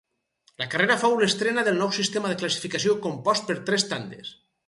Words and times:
La 0.61 0.67
carrera 0.69 0.95
fou 1.01 1.17
l'estrena 1.19 1.65
del 1.67 1.77
nou 1.83 1.91
sistema 1.99 2.31
de 2.33 2.39
classificació 2.41 2.97
compost 3.05 3.47
per 3.51 3.61
tres 3.71 3.89
tandes. 3.93 4.35